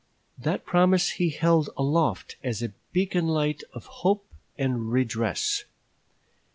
That 0.35 0.65
promise 0.65 1.09
he 1.11 1.29
held 1.29 1.69
aloft 1.77 2.35
as 2.43 2.63
a 2.63 2.73
beacon 2.91 3.27
light 3.27 3.61
of 3.71 3.85
hope 3.85 4.25
and 4.57 4.91
redress. 4.91 5.65